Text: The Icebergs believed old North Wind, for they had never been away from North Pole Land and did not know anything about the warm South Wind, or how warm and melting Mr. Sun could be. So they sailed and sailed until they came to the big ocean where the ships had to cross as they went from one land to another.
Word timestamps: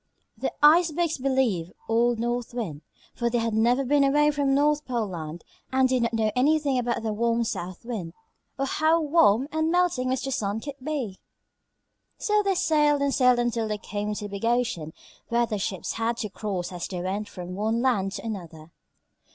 The 0.35 0.51
Icebergs 0.63 1.19
believed 1.19 1.73
old 1.87 2.17
North 2.17 2.55
Wind, 2.55 2.81
for 3.13 3.29
they 3.29 3.37
had 3.37 3.53
never 3.53 3.85
been 3.85 4.03
away 4.03 4.31
from 4.31 4.55
North 4.55 4.83
Pole 4.83 5.05
Land 5.09 5.43
and 5.71 5.87
did 5.87 6.01
not 6.01 6.13
know 6.15 6.31
anything 6.35 6.79
about 6.79 7.03
the 7.03 7.13
warm 7.13 7.43
South 7.43 7.85
Wind, 7.85 8.13
or 8.57 8.65
how 8.65 8.99
warm 8.99 9.47
and 9.51 9.69
melting 9.71 10.07
Mr. 10.07 10.33
Sun 10.33 10.61
could 10.61 10.83
be. 10.83 11.19
So 12.17 12.41
they 12.41 12.55
sailed 12.55 13.03
and 13.03 13.13
sailed 13.13 13.37
until 13.37 13.67
they 13.67 13.77
came 13.77 14.15
to 14.15 14.23
the 14.25 14.29
big 14.29 14.43
ocean 14.45 14.91
where 15.29 15.45
the 15.45 15.59
ships 15.59 15.91
had 15.93 16.17
to 16.17 16.29
cross 16.29 16.71
as 16.71 16.87
they 16.87 16.99
went 16.99 17.29
from 17.29 17.53
one 17.53 17.83
land 17.83 18.13
to 18.13 18.25
another. 18.25 18.71